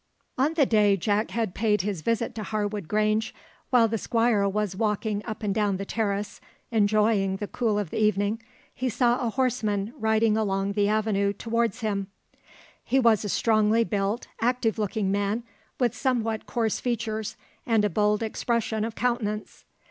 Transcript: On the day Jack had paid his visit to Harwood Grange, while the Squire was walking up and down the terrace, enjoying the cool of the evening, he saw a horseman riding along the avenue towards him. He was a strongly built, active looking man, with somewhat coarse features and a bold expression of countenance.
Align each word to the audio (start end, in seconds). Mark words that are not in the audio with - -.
On 0.35 0.55
the 0.55 0.65
day 0.65 0.97
Jack 0.97 1.29
had 1.29 1.53
paid 1.53 1.81
his 1.81 2.01
visit 2.01 2.33
to 2.33 2.41
Harwood 2.41 2.87
Grange, 2.87 3.35
while 3.69 3.87
the 3.87 3.99
Squire 3.99 4.47
was 4.49 4.75
walking 4.75 5.21
up 5.25 5.43
and 5.43 5.53
down 5.53 5.77
the 5.77 5.85
terrace, 5.85 6.41
enjoying 6.71 7.35
the 7.35 7.45
cool 7.47 7.77
of 7.77 7.91
the 7.91 7.99
evening, 8.01 8.41
he 8.73 8.89
saw 8.89 9.19
a 9.23 9.29
horseman 9.29 9.93
riding 9.95 10.35
along 10.35 10.71
the 10.71 10.87
avenue 10.89 11.33
towards 11.33 11.81
him. 11.81 12.07
He 12.83 12.99
was 12.99 13.23
a 13.23 13.29
strongly 13.29 13.83
built, 13.83 14.25
active 14.41 14.79
looking 14.79 15.11
man, 15.11 15.43
with 15.79 15.93
somewhat 15.95 16.47
coarse 16.47 16.79
features 16.79 17.37
and 17.67 17.85
a 17.85 17.87
bold 17.91 18.23
expression 18.23 18.83
of 18.83 18.95
countenance. 18.95 19.65